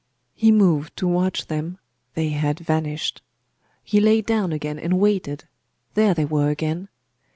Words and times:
He 0.33 0.51
moved 0.51 0.97
to 0.97 1.07
watch 1.07 1.45
them: 1.45 1.77
they 2.15 2.29
had 2.29 2.57
vanished. 2.59 3.21
He 3.83 3.99
lay 3.99 4.21
down 4.23 4.51
again 4.51 4.79
and 4.79 4.97
waited.... 4.99 5.43
There 5.93 6.15
they 6.15 6.25
were 6.25 6.49
again. 6.49 6.89